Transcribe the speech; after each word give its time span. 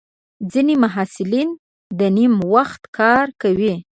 ځینې 0.51 0.73
محصلین 0.83 1.49
د 1.99 2.01
نیمه 2.17 2.41
وخت 2.53 2.81
کار 2.97 3.25
کوي. 3.41 3.73